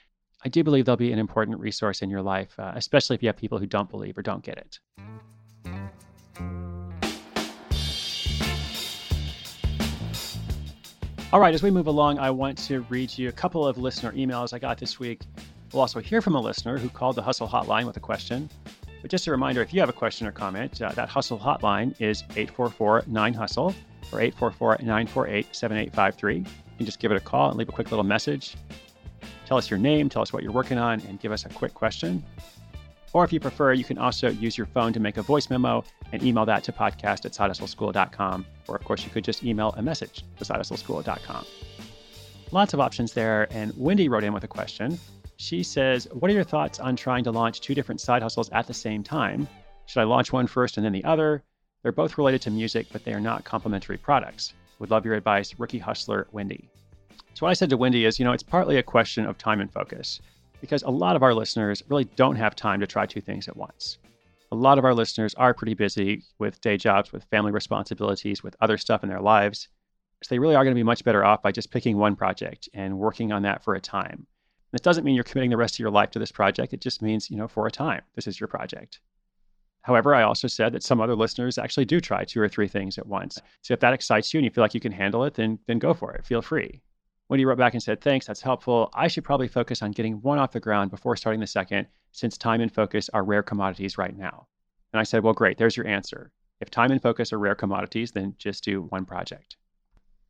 I 0.44 0.50
do 0.50 0.64
believe 0.64 0.86
they'll 0.86 0.96
be 0.96 1.12
an 1.12 1.20
important 1.20 1.60
resource 1.60 2.02
in 2.02 2.10
your 2.10 2.24
life, 2.24 2.58
uh, 2.58 2.72
especially 2.74 3.14
if 3.16 3.22
you 3.22 3.30
have 3.30 3.38
people 3.38 3.60
who 3.60 3.68
don't 3.68 3.88
believe 3.88 4.18
or 4.18 4.24
don't 4.24 4.44
get 4.44 4.58
it. 4.58 4.80
All 11.32 11.40
right, 11.40 11.54
as 11.54 11.62
we 11.62 11.70
move 11.70 11.86
along, 11.86 12.18
I 12.18 12.32
want 12.32 12.58
to 12.70 12.80
read 12.90 13.16
you 13.16 13.30
a 13.30 13.32
couple 13.32 13.68
of 13.68 13.78
listener 13.78 14.12
emails 14.14 14.52
I 14.52 14.58
got 14.58 14.80
this 14.80 15.00
week. 15.00 15.22
We'll 15.72 15.82
also 15.82 16.00
hear 16.00 16.24
from 16.24 16.34
a 16.34 16.42
listener 16.42 16.80
who 16.80 16.90
called 16.90 17.18
the 17.18 17.22
Hustle 17.22 17.48
Hotline 17.48 17.86
with 17.86 17.98
a 17.98 18.00
question. 18.00 18.50
But 19.02 19.12
just 19.12 19.28
a 19.28 19.32
reminder 19.32 19.62
if 19.62 19.74
you 19.74 19.80
have 19.80 19.90
a 19.90 19.94
question 19.94 20.28
or 20.28 20.32
comment, 20.32 20.82
uh, 20.82 20.92
that 20.92 21.10
Hustle 21.10 21.40
hotline 21.40 21.96
is 22.00 22.24
844 22.32 23.04
9 23.08 23.34
Hustle 23.34 23.74
or 24.12 24.22
844 24.22 24.78
948 24.82 25.56
7853. 25.56 26.36
You 26.38 26.46
can 26.78 26.86
just 26.86 27.00
give 27.00 27.12
it 27.12 27.16
a 27.16 27.22
call 27.22 27.50
and 27.50 27.58
leave 27.58 27.70
a 27.70 27.72
quick 27.72 27.92
little 27.92 28.04
message. 28.04 28.56
Tell 29.46 29.58
us 29.58 29.70
your 29.70 29.80
name, 29.80 30.10
tell 30.10 30.22
us 30.22 30.32
what 30.32 30.44
you're 30.44 30.52
working 30.52 30.78
on, 30.78 31.02
and 31.02 31.20
give 31.20 31.32
us 31.32 31.46
a 31.46 31.50
quick 31.50 31.74
question. 31.74 32.24
Or 33.14 33.24
if 33.24 33.34
you 33.34 33.40
prefer, 33.40 33.74
you 33.74 33.84
can 33.84 33.98
also 33.98 34.30
use 34.30 34.58
your 34.58 34.68
phone 34.68 34.94
to 34.94 35.00
make 35.00 35.18
a 35.18 35.24
voice 35.24 35.50
memo 35.50 35.84
and 36.12 36.22
email 36.22 36.46
that 36.46 36.64
to 36.66 36.72
podcast 36.72 37.26
at 37.26 37.32
sidehustleschool.com. 37.32 38.46
Or, 38.68 38.76
of 38.76 38.84
course, 38.84 39.04
you 39.04 39.10
could 39.10 39.24
just 39.24 39.44
email 39.44 39.74
a 39.78 39.82
message 39.82 40.24
to 40.38 40.46
sidehustleschool.com. 40.46 41.46
Lots 42.52 42.74
of 42.74 42.80
options 42.80 43.14
there. 43.14 43.48
And 43.52 43.74
Wendy 43.76 44.10
wrote 44.10 44.24
in 44.24 44.34
with 44.34 44.44
a 44.44 44.48
question. 44.48 45.00
She 45.42 45.64
says, 45.64 46.06
What 46.12 46.30
are 46.30 46.34
your 46.34 46.44
thoughts 46.44 46.82
on 46.82 46.98
trying 46.98 47.24
to 47.24 47.32
launch 47.32 47.62
two 47.62 47.74
different 47.74 48.02
side 48.02 48.22
hustles 48.22 48.50
at 48.50 48.68
the 48.68 48.74
same 48.74 49.04
time? 49.04 49.48
Should 49.86 50.02
I 50.02 50.04
launch 50.04 50.34
one 50.34 50.48
first 50.48 50.76
and 50.76 50.86
then 50.86 50.92
the 50.92 51.06
other? 51.06 51.44
They're 51.82 51.94
both 51.94 52.18
related 52.18 52.42
to 52.42 52.52
music, 52.52 52.88
but 52.92 53.06
they 53.06 53.14
are 53.14 53.22
not 53.22 53.46
complementary 53.46 53.98
products. 53.98 54.54
Would 54.80 54.92
love 54.92 55.06
your 55.06 55.14
advice, 55.16 55.58
Rookie 55.58 55.80
Hustler 55.80 56.28
Wendy. 56.34 56.68
So, 57.36 57.46
what 57.46 57.52
I 57.52 57.54
said 57.54 57.70
to 57.70 57.78
Wendy 57.78 58.04
is, 58.04 58.20
you 58.20 58.26
know, 58.26 58.34
it's 58.34 58.44
partly 58.44 58.78
a 58.78 58.84
question 58.84 59.26
of 59.26 59.38
time 59.38 59.62
and 59.62 59.72
focus 59.72 60.20
because 60.60 60.84
a 60.84 60.90
lot 60.90 61.16
of 61.16 61.24
our 61.24 61.34
listeners 61.34 61.84
really 61.88 62.04
don't 62.18 62.36
have 62.36 62.54
time 62.54 62.82
to 62.82 62.88
try 62.88 63.06
two 63.06 63.22
things 63.22 63.48
at 63.48 63.56
once. 63.56 63.98
A 64.52 64.56
lot 64.56 64.78
of 64.78 64.84
our 64.84 64.94
listeners 64.94 65.36
are 65.36 65.54
pretty 65.54 65.74
busy 65.74 66.22
with 66.38 66.60
day 66.60 66.76
jobs, 66.76 67.14
with 67.14 67.24
family 67.32 67.54
responsibilities, 67.54 68.44
with 68.44 68.58
other 68.60 68.78
stuff 68.78 69.04
in 69.04 69.10
their 69.10 69.22
lives. 69.22 69.70
So, 70.22 70.36
they 70.36 70.40
really 70.40 70.56
are 70.56 70.66
going 70.66 70.76
to 70.76 70.80
be 70.80 70.84
much 70.84 71.06
better 71.06 71.24
off 71.24 71.42
by 71.42 71.54
just 71.54 71.72
picking 71.72 71.96
one 71.96 72.18
project 72.18 72.68
and 72.74 73.00
working 73.00 73.32
on 73.32 73.44
that 73.44 73.64
for 73.64 73.76
a 73.76 73.80
time. 73.80 74.28
This 74.72 74.82
doesn't 74.82 75.04
mean 75.04 75.16
you're 75.16 75.24
committing 75.24 75.50
the 75.50 75.58
rest 75.58 75.76
of 75.76 75.80
your 75.80 75.92
life 75.92 76.12
to 76.12 76.20
this 76.20 76.32
project. 76.32 76.74
It 76.74 76.82
just 76.82 77.02
means, 77.02 77.32
you 77.32 77.38
know, 77.38 77.48
for 77.48 77.66
a 77.66 77.72
time, 77.72 78.02
this 78.16 78.28
is 78.28 78.40
your 78.40 78.48
project. 78.48 79.00
However, 79.82 80.14
I 80.14 80.24
also 80.24 80.48
said 80.48 80.74
that 80.74 80.84
some 80.84 81.02
other 81.02 81.16
listeners 81.16 81.58
actually 81.58 81.86
do 81.86 82.00
try 82.00 82.24
two 82.24 82.42
or 82.42 82.50
three 82.50 82.68
things 82.68 82.98
at 82.98 83.08
once. 83.08 83.42
So 83.62 83.74
if 83.74 83.80
that 83.80 83.94
excites 83.94 84.34
you 84.34 84.38
and 84.38 84.46
you 84.46 84.52
feel 84.52 84.64
like 84.64 84.74
you 84.74 84.80
can 84.80 84.92
handle 84.92 85.24
it, 85.24 85.34
then 85.34 85.58
then 85.68 85.80
go 85.80 85.94
for 85.94 86.14
it. 86.14 86.26
Feel 86.26 86.42
free. 86.42 86.82
Wendy 87.30 87.46
wrote 87.46 87.58
back 87.58 87.74
and 87.74 87.82
said, 87.82 88.02
Thanks, 88.02 88.26
that's 88.26 88.42
helpful. 88.42 88.90
I 88.94 89.08
should 89.08 89.24
probably 89.24 89.48
focus 89.48 89.82
on 89.82 89.92
getting 89.92 90.22
one 90.22 90.40
off 90.40 90.52
the 90.52 90.60
ground 90.60 90.92
before 90.92 91.16
starting 91.16 91.40
the 91.40 91.48
second, 91.48 91.88
since 92.12 92.38
time 92.38 92.60
and 92.60 92.74
focus 92.74 93.10
are 93.14 93.24
rare 93.24 93.44
commodities 93.44 93.98
right 93.98 94.16
now. 94.16 94.48
And 94.94 95.00
I 95.00 95.04
said, 95.04 95.24
Well, 95.24 95.34
great, 95.34 95.58
there's 95.58 95.78
your 95.78 95.88
answer. 95.88 96.32
If 96.60 96.70
time 96.70 96.92
and 96.92 97.02
focus 97.02 97.32
are 97.32 97.40
rare 97.40 97.56
commodities, 97.56 98.12
then 98.12 98.36
just 98.38 98.64
do 98.64 98.82
one 98.82 99.06
project. 99.06 99.58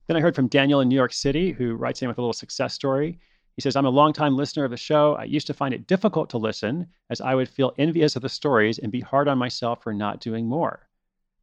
Then 0.08 0.18
I 0.18 0.22
heard 0.22 0.36
from 0.36 0.48
Daniel 0.48 0.82
in 0.82 0.90
New 0.90 0.96
York 0.96 1.14
City, 1.14 1.52
who 1.52 1.76
writes 1.76 2.02
in 2.02 2.08
with 2.08 2.18
a 2.18 2.22
little 2.22 2.34
success 2.34 2.74
story. 2.74 3.20
He 3.60 3.62
says, 3.62 3.76
I'm 3.76 3.86
a 3.86 3.90
longtime 3.90 4.38
listener 4.38 4.64
of 4.64 4.72
the 4.72 4.78
show. 4.78 5.16
I 5.16 5.26
used 5.26 5.46
to 5.48 5.54
find 5.54 5.74
it 5.74 5.86
difficult 5.86 6.30
to 6.30 6.38
listen 6.38 6.88
as 7.10 7.20
I 7.20 7.36
would 7.36 7.50
feel 7.50 7.74
envious 7.78 8.16
of 8.16 8.22
the 8.22 8.30
stories 8.30 8.80
and 8.80 8.90
be 8.90 9.02
hard 9.02 9.28
on 9.28 9.38
myself 9.38 9.84
for 9.84 9.94
not 9.94 10.22
doing 10.22 10.46
more. 10.46 10.88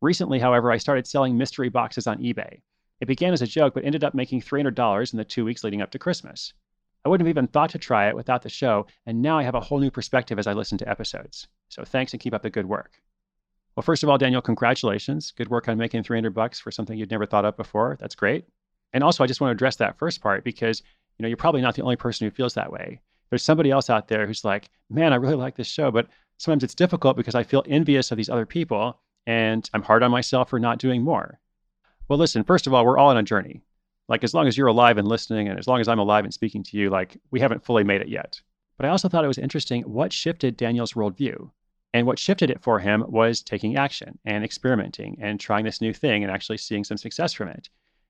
Recently, 0.01 0.39
however, 0.39 0.73
I 0.73 0.79
started 0.79 1.07
selling 1.07 1.37
mystery 1.37 1.69
boxes 1.69 2.07
on 2.07 2.23
eBay. 2.23 2.63
It 3.03 3.07
began 3.07 3.35
as 3.35 3.43
a 3.43 3.47
joke, 3.47 3.75
but 3.75 3.85
ended 3.85 4.03
up 4.03 4.15
making 4.15 4.41
$300 4.41 5.13
in 5.13 5.19
the 5.19 5.25
two 5.27 5.45
weeks 5.45 5.63
leading 5.63 5.83
up 5.83 5.91
to 5.91 5.99
Christmas. 5.99 6.55
I 7.05 7.11
wouldn't 7.11 7.27
have 7.27 7.35
even 7.35 7.49
thought 7.49 7.69
to 7.73 7.79
try 7.79 8.09
it 8.09 8.17
without 8.17 8.41
the 8.41 8.49
show, 8.49 8.87
and 9.05 9.21
now 9.21 9.37
I 9.37 9.43
have 9.43 9.55
a 9.55 9.61
whole 9.61 9.79
new 9.79 9.91
perspective 9.91 10.39
as 10.39 10.47
I 10.47 10.55
listen 10.55 10.79
to 10.79 10.89
episodes. 10.89 11.49
So 11.69 11.85
thanks 11.85 12.15
and 12.15 12.23
keep 12.23 12.33
up 12.33 12.41
the 12.41 12.49
good 12.49 12.65
work. 12.65 13.03
Well, 13.77 13.83
first 13.83 14.03
of 14.03 14.09
all, 14.09 14.17
Daniel, 14.17 14.41
congratulations. 14.41 15.33
Good 15.33 15.51
work 15.51 15.69
on 15.69 15.77
making 15.77 16.05
300 16.05 16.33
bucks 16.33 16.61
for 16.61 16.71
something 16.71 16.99
you'd 16.99 17.11
never 17.11 17.27
thought 17.27 17.45
of 17.45 17.59
before. 17.59 17.99
That's 18.01 18.15
great. 18.15 18.47
And 18.95 19.05
also, 19.05 19.23
I 19.23 19.27
just 19.27 19.43
want 19.43 19.51
to 19.51 19.53
address 19.53 19.77
that 19.77 19.99
first 19.99 20.23
part 20.23 20.43
because 20.43 20.83
you 21.19 21.23
know, 21.23 21.29
you're 21.29 21.37
probably 21.37 21.63
not 21.63 21.75
the 21.75 21.83
only 21.83 21.97
person 21.97 22.27
who 22.27 22.31
feels 22.31 22.55
that 22.55 22.73
way. 22.73 23.01
There's 23.31 23.43
somebody 23.43 23.71
else 23.71 23.91
out 23.91 24.09
there 24.09 24.27
who's 24.27 24.45
like, 24.45 24.71
man, 24.91 25.13
I 25.13 25.17
really 25.17 25.35
like 25.35 25.57
this 25.57 25.67
show, 25.67 25.91
but 25.91 26.09
sometimes 26.39 26.63
it's 26.63 26.75
difficult 26.75 27.17
because 27.17 27.35
I 27.35 27.43
feel 27.43 27.65
envious 27.67 28.11
of 28.11 28.17
these 28.17 28.29
other 28.29 28.47
people 28.47 29.01
and 29.27 29.69
I'm 29.75 29.83
hard 29.83 30.03
on 30.03 30.11
myself 30.11 30.51
for 30.51 30.61
not 30.61 30.79
doing 30.79 31.03
more. 31.03 31.41
Well, 32.09 32.19
listen, 32.19 32.45
first 32.45 32.67
of 32.67 32.75
all, 32.75 32.85
we're 32.85 32.99
all 32.99 33.11
on 33.11 33.17
a 33.17 33.23
journey. 33.23 33.63
Like, 34.09 34.23
as 34.23 34.35
long 34.35 34.47
as 34.47 34.57
you're 34.57 34.69
alive 34.69 34.99
and 34.99 35.09
listening, 35.09 35.49
and 35.49 35.59
as 35.59 35.67
long 35.67 35.81
as 35.81 35.89
I'm 35.89 35.99
alive 35.99 36.25
and 36.25 36.33
speaking 36.33 36.63
to 36.63 36.77
you, 36.77 36.91
like, 36.91 37.17
we 37.33 37.41
haven't 37.41 37.65
fully 37.65 37.83
made 37.83 38.01
it 38.01 38.09
yet. 38.09 38.41
But 38.77 38.87
I 38.87 38.91
also 38.91 39.09
thought 39.09 39.25
it 39.25 39.29
was 39.29 39.39
interesting 39.39 39.83
what 39.83 40.13
shifted 40.13 40.57
Daniel's 40.57 40.93
worldview. 40.93 41.51
And 41.93 42.07
what 42.07 42.19
shifted 42.19 42.51
it 42.51 42.63
for 42.63 42.79
him 42.79 43.05
was 43.09 43.43
taking 43.43 43.77
action 43.77 44.19
and 44.25 44.45
experimenting 44.45 45.17
and 45.21 45.41
trying 45.41 45.65
this 45.65 45.81
new 45.81 45.95
thing 45.95 46.23
and 46.23 46.31
actually 46.31 46.59
seeing 46.59 46.85
some 46.85 46.99
success 46.99 47.33
from 47.33 47.49
it. 47.49 47.55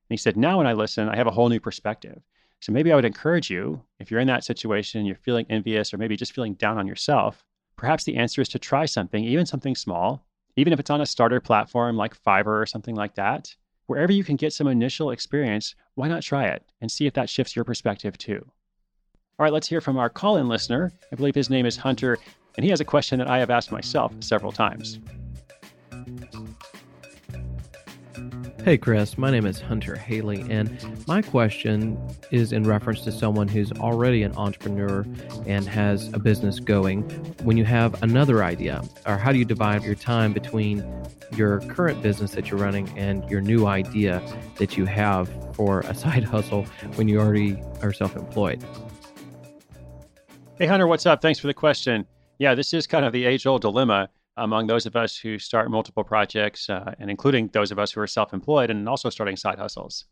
And 0.09 0.11
he 0.11 0.17
said, 0.17 0.37
Now 0.37 0.59
when 0.59 0.67
I 0.67 0.73
listen, 0.73 1.09
I 1.09 1.17
have 1.17 1.29
a 1.29 1.31
whole 1.31 1.49
new 1.49 1.61
perspective. 1.61 2.21
So 2.61 2.73
maybe 2.73 2.91
I 2.91 2.97
would 2.97 3.05
encourage 3.05 3.51
you, 3.51 3.83
if 4.01 4.11
you're 4.11 4.21
in 4.21 4.27
that 4.29 4.45
situation, 4.45 5.07
you're 5.07 5.17
feeling 5.17 5.47
envious 5.49 5.93
or 5.93 5.99
maybe 5.99 6.17
just 6.17 6.33
feeling 6.33 6.55
down 6.55 6.79
on 6.79 6.87
yourself, 6.87 7.45
perhaps 7.77 8.05
the 8.05 8.17
answer 8.17 8.41
is 8.41 8.49
to 8.51 8.59
try 8.59 8.87
something, 8.87 9.23
even 9.25 9.47
something 9.47 9.75
small, 9.75 10.27
even 10.57 10.73
if 10.73 10.81
it's 10.81 10.91
on 10.91 11.01
a 11.01 11.07
starter 11.07 11.41
platform 11.41 11.97
like 11.97 12.21
Fiverr 12.21 12.61
or 12.61 12.67
something 12.67 12.95
like 12.95 13.15
that. 13.15 13.55
Wherever 13.87 14.13
you 14.13 14.25
can 14.25 14.37
get 14.37 14.53
some 14.53 14.67
initial 14.67 15.11
experience, 15.11 15.75
why 15.95 16.09
not 16.09 16.23
try 16.23 16.47
it 16.47 16.65
and 16.81 16.91
see 16.91 17.07
if 17.07 17.15
that 17.15 17.31
shifts 17.31 17.55
your 17.55 17.65
perspective 17.65 18.19
too? 18.19 18.45
All 19.39 19.45
right, 19.45 19.53
let's 19.53 19.69
hear 19.69 19.83
from 19.83 19.99
our 19.99 20.09
call 20.09 20.39
in 20.39 20.49
listener. 20.49 20.93
I 21.13 21.17
believe 21.17 21.35
his 21.35 21.51
name 21.51 21.67
is 21.67 21.77
Hunter, 21.77 22.19
and 22.57 22.65
he 22.65 22.71
has 22.71 22.81
a 22.81 22.87
question 22.87 23.19
that 23.19 23.29
I 23.29 23.39
have 23.39 23.51
asked 23.51 23.71
myself 23.71 24.15
several 24.21 24.51
times. 24.51 24.99
Hey, 28.67 28.77
Chris. 28.77 29.17
My 29.17 29.31
name 29.31 29.47
is 29.47 29.61
Hunter 29.61 29.95
Haley, 29.95 30.45
and 30.51 30.77
my 31.07 31.23
question 31.23 31.97
is 32.33 32.51
in 32.51 32.65
reference 32.65 33.03
to 33.03 33.13
someone 33.13 33.47
who's 33.47 33.71
already 33.71 34.25
an 34.25 34.37
entrepreneur 34.37 35.07
and 35.47 35.69
has 35.69 36.13
a 36.13 36.19
business 36.19 36.59
going. 36.59 37.03
When 37.45 37.57
you 37.57 37.65
have 37.65 38.03
another 38.03 38.43
idea, 38.43 38.83
or 39.07 39.19
how 39.19 39.31
do 39.31 39.39
you 39.39 39.45
divide 39.45 39.85
your 39.85 39.95
time 39.95 40.33
between 40.33 40.85
your 41.37 41.61
current 41.69 42.03
business 42.03 42.33
that 42.33 42.51
you're 42.51 42.59
running 42.59 42.89
and 42.99 43.23
your 43.31 43.41
new 43.41 43.67
idea 43.67 44.21
that 44.57 44.77
you 44.77 44.85
have 44.85 45.31
for 45.55 45.83
a 45.83 45.95
side 45.95 46.25
hustle 46.35 46.65
when 46.97 47.07
you 47.07 47.21
already 47.21 47.63
are 47.83 47.93
self 47.93 48.17
employed? 48.17 48.65
Hey, 50.59 50.67
Hunter, 50.67 50.89
what's 50.89 51.07
up? 51.07 51.23
Thanks 51.23 51.39
for 51.39 51.47
the 51.47 51.55
question. 51.55 52.05
Yeah, 52.41 52.57
this 52.57 52.75
is 52.75 52.89
kind 52.89 53.05
of 53.05 53.13
the 53.13 53.27
age 53.27 53.47
old 53.47 53.63
dilemma 53.63 54.09
among 54.37 54.66
those 54.66 54.87
of 54.87 54.97
us 54.97 55.16
who 55.16 55.38
start 55.38 55.71
multiple 55.71 56.05
projects, 56.05 56.69
uh, 56.69 56.95
and 56.99 57.11
including 57.11 57.49
those 57.49 57.71
of 57.71 57.78
us 57.78 57.93
who 57.93 58.00
are 58.00 58.07
self 58.07 58.33
employed 58.33 58.71
and 58.71 58.88
also 58.88 59.11
starting 59.11 59.37
side 59.37 59.59
hustles. 59.59 60.05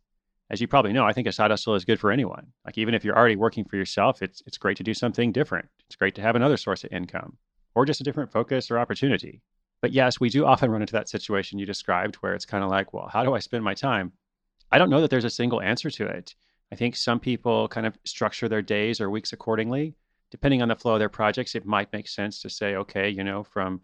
As 0.51 0.61
you 0.61 0.69
probably 0.69 0.93
know, 0.93 1.07
I 1.07 1.13
think 1.13 1.27
a 1.27 1.33
side 1.33 1.51
hustle 1.51 1.75
is 1.75 1.85
good 1.85 1.99
for 1.99 2.13
anyone. 2.13 2.49
Like, 2.67 2.77
even 2.77 2.95
if 2.95 3.05
you're 3.05 3.17
already 3.17 3.37
working 3.37 3.65
for 3.65 3.77
yourself, 3.77 4.23
it's, 4.23 4.43
it's 4.47 4.59
great 4.59 4.77
to 4.77 4.83
do 4.83 4.93
something 4.93 5.33
different. 5.33 5.69
It's 5.87 5.97
great 5.97 6.15
to 6.17 6.23
have 6.23 6.37
another 6.37 6.59
source 6.59 6.85
of 6.85 6.93
income 6.93 7.39
or 7.75 7.87
just 7.87 8.01
a 8.01 8.05
different 8.05 8.31
focus 8.31 8.71
or 8.71 8.79
opportunity. 8.79 9.41
But 9.81 9.93
yes, 9.93 10.21
we 10.21 10.29
do 10.29 10.47
often 10.47 10.71
run 10.71 10.81
into 10.83 10.93
that 10.93 11.09
situation 11.09 11.59
you 11.59 11.67
described 11.67 12.17
where 12.17 12.35
it's 12.35 12.47
kind 12.47 12.65
of 12.65 12.71
like, 12.71 12.93
well, 12.93 13.09
how 13.13 13.25
do 13.25 13.35
I 13.35 13.39
spend 13.39 13.65
my 13.65 13.75
time? 13.75 14.13
I 14.71 14.79
don't 14.79 14.91
know 14.91 15.01
that 15.01 15.11
there's 15.11 15.25
a 15.25 15.31
single 15.31 15.61
answer 15.61 15.91
to 15.91 16.07
it. 16.07 16.35
I 16.73 16.77
think 16.77 16.97
some 16.97 17.21
people 17.21 17.69
kind 17.69 17.87
of 17.87 17.99
structure 18.05 18.49
their 18.49 18.63
days 18.63 19.01
or 19.01 19.11
weeks 19.11 19.33
accordingly. 19.33 19.95
Depending 20.31 20.63
on 20.63 20.69
the 20.69 20.75
flow 20.75 20.95
of 20.95 20.99
their 20.99 21.09
projects, 21.09 21.55
it 21.55 21.67
might 21.67 21.93
make 21.93 22.09
sense 22.09 22.41
to 22.41 22.51
say, 22.51 22.75
okay, 22.77 23.09
you 23.09 23.23
know, 23.23 23.45
from 23.45 23.81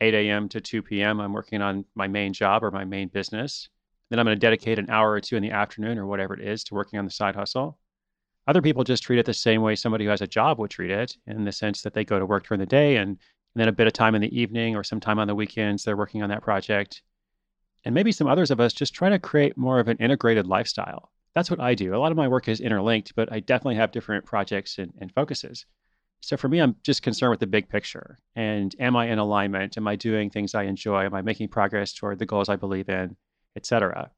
8 0.00 0.14
a.m. 0.14 0.48
to 0.50 0.60
2 0.60 0.82
p.m., 0.82 1.20
I'm 1.20 1.32
working 1.32 1.62
on 1.62 1.84
my 1.94 2.08
main 2.08 2.32
job 2.32 2.64
or 2.64 2.70
my 2.70 2.84
main 2.84 3.08
business. 3.08 3.68
Then 4.10 4.18
I'm 4.18 4.26
going 4.26 4.36
to 4.36 4.40
dedicate 4.40 4.78
an 4.78 4.90
hour 4.90 5.12
or 5.12 5.20
two 5.20 5.36
in 5.36 5.42
the 5.42 5.50
afternoon 5.50 5.98
or 5.98 6.06
whatever 6.06 6.34
it 6.34 6.46
is 6.46 6.64
to 6.64 6.74
working 6.74 6.98
on 6.98 7.04
the 7.04 7.10
side 7.10 7.34
hustle. 7.34 7.78
Other 8.46 8.60
people 8.60 8.84
just 8.84 9.02
treat 9.02 9.18
it 9.18 9.26
the 9.26 9.32
same 9.32 9.62
way 9.62 9.74
somebody 9.74 10.04
who 10.04 10.10
has 10.10 10.20
a 10.20 10.26
job 10.26 10.58
would 10.58 10.70
treat 10.70 10.90
it, 10.90 11.16
in 11.26 11.44
the 11.44 11.52
sense 11.52 11.82
that 11.82 11.94
they 11.94 12.04
go 12.04 12.18
to 12.18 12.26
work 12.26 12.46
during 12.46 12.60
the 12.60 12.66
day 12.66 12.96
and, 12.96 13.08
and 13.10 13.18
then 13.54 13.68
a 13.68 13.72
bit 13.72 13.86
of 13.86 13.92
time 13.92 14.14
in 14.14 14.20
the 14.20 14.38
evening 14.38 14.76
or 14.76 14.84
some 14.84 15.00
time 15.00 15.18
on 15.18 15.28
the 15.28 15.34
weekends, 15.34 15.84
they're 15.84 15.96
working 15.96 16.22
on 16.22 16.28
that 16.28 16.42
project. 16.42 17.02
And 17.84 17.94
maybe 17.94 18.12
some 18.12 18.26
others 18.26 18.50
of 18.50 18.60
us 18.60 18.72
just 18.72 18.94
try 18.94 19.08
to 19.08 19.18
create 19.18 19.56
more 19.56 19.78
of 19.80 19.88
an 19.88 19.96
integrated 19.98 20.46
lifestyle. 20.46 21.10
That's 21.34 21.50
what 21.50 21.60
I 21.60 21.74
do. 21.74 21.94
A 21.94 21.98
lot 21.98 22.12
of 22.12 22.16
my 22.16 22.28
work 22.28 22.48
is 22.48 22.60
interlinked, 22.60 23.14
but 23.16 23.32
I 23.32 23.40
definitely 23.40 23.76
have 23.76 23.92
different 23.92 24.24
projects 24.24 24.78
and, 24.78 24.92
and 25.00 25.12
focuses. 25.12 25.66
So 26.24 26.38
for 26.38 26.48
me, 26.48 26.60
I'm 26.60 26.76
just 26.82 27.02
concerned 27.02 27.32
with 27.32 27.40
the 27.40 27.46
big 27.46 27.68
picture. 27.68 28.18
And 28.34 28.74
am 28.80 28.96
I 28.96 29.08
in 29.08 29.18
alignment? 29.18 29.76
Am 29.76 29.86
I 29.86 29.94
doing 29.94 30.30
things 30.30 30.54
I 30.54 30.62
enjoy? 30.62 31.04
Am 31.04 31.14
I 31.14 31.20
making 31.20 31.48
progress 31.48 31.92
toward 31.92 32.18
the 32.18 32.24
goals 32.24 32.48
I 32.48 32.56
believe 32.56 32.88
in, 32.88 33.14
et 33.56 33.66
cetera? 33.66 34.10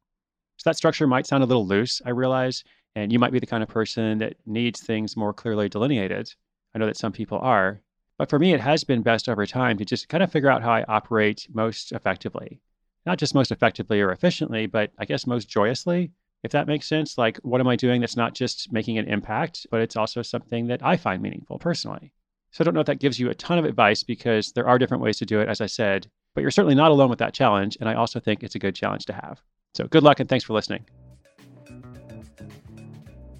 So 0.56 0.70
that 0.70 0.76
structure 0.76 1.08
might 1.08 1.26
sound 1.26 1.42
a 1.42 1.46
little 1.46 1.66
loose, 1.66 2.00
I 2.06 2.10
realize. 2.10 2.62
And 2.94 3.12
you 3.12 3.18
might 3.18 3.32
be 3.32 3.40
the 3.40 3.46
kind 3.46 3.62
of 3.62 3.68
person 3.68 4.18
that 4.18 4.36
needs 4.46 4.80
things 4.80 5.16
more 5.16 5.34
clearly 5.34 5.68
delineated. 5.68 6.32
I 6.74 6.78
know 6.78 6.86
that 6.86 6.96
some 6.96 7.12
people 7.12 7.38
are. 7.38 7.80
But 8.18 8.30
for 8.30 8.38
me, 8.38 8.54
it 8.54 8.60
has 8.60 8.84
been 8.84 9.02
best 9.02 9.28
over 9.28 9.44
time 9.44 9.76
to 9.78 9.84
just 9.84 10.08
kind 10.08 10.22
of 10.22 10.30
figure 10.30 10.48
out 10.48 10.62
how 10.62 10.70
I 10.70 10.84
operate 10.84 11.48
most 11.52 11.90
effectively. 11.90 12.60
Not 13.04 13.18
just 13.18 13.34
most 13.34 13.50
effectively 13.50 14.00
or 14.00 14.12
efficiently, 14.12 14.66
but 14.66 14.92
I 14.96 15.06
guess 15.06 15.26
most 15.26 15.48
joyously 15.48 16.12
if 16.46 16.52
that 16.52 16.66
makes 16.66 16.88
sense. 16.88 17.18
Like, 17.18 17.38
what 17.38 17.60
am 17.60 17.66
I 17.66 17.76
doing 17.76 18.00
that's 18.00 18.16
not 18.16 18.34
just 18.34 18.72
making 18.72 18.96
an 18.96 19.06
impact, 19.06 19.66
but 19.70 19.80
it's 19.80 19.96
also 19.96 20.22
something 20.22 20.68
that 20.68 20.82
I 20.82 20.96
find 20.96 21.20
meaningful 21.20 21.58
personally? 21.58 22.12
So 22.52 22.62
I 22.62 22.64
don't 22.64 22.72
know 22.72 22.80
if 22.80 22.86
that 22.86 23.00
gives 23.00 23.18
you 23.18 23.28
a 23.28 23.34
ton 23.34 23.58
of 23.58 23.64
advice 23.64 24.02
because 24.02 24.52
there 24.52 24.66
are 24.66 24.78
different 24.78 25.02
ways 25.02 25.18
to 25.18 25.26
do 25.26 25.40
it, 25.40 25.48
as 25.48 25.60
I 25.60 25.66
said, 25.66 26.06
but 26.34 26.42
you're 26.42 26.52
certainly 26.52 26.76
not 26.76 26.92
alone 26.92 27.10
with 27.10 27.18
that 27.18 27.34
challenge. 27.34 27.76
And 27.80 27.88
I 27.88 27.94
also 27.94 28.20
think 28.20 28.42
it's 28.42 28.54
a 28.54 28.60
good 28.60 28.74
challenge 28.74 29.06
to 29.06 29.12
have. 29.12 29.42
So 29.74 29.88
good 29.88 30.04
luck 30.04 30.20
and 30.20 30.28
thanks 30.28 30.44
for 30.44 30.54
listening. 30.54 30.86